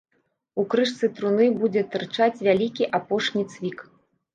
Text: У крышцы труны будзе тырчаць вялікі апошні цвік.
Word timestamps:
У 0.63 0.65
крышцы 0.71 1.11
труны 1.21 1.51
будзе 1.61 1.85
тырчаць 1.95 2.35
вялікі 2.47 2.93
апошні 3.01 3.51
цвік. 3.57 3.91